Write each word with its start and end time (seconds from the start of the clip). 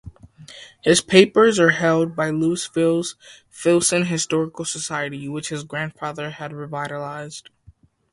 His 0.83 0.99
papers 0.99 1.59
are 1.59 1.69
held 1.69 2.15
by 2.15 2.31
Louisville's 2.31 3.15
Filson 3.51 4.05
Historical 4.05 4.65
Society, 4.65 5.29
which 5.29 5.49
his 5.49 5.63
grandfather 5.63 6.31
had 6.31 6.53
revitalized. 6.53 7.51